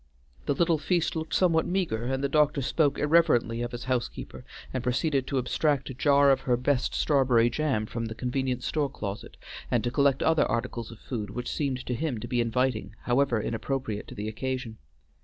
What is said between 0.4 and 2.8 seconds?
The little feast looked somewhat meagre, and the doctor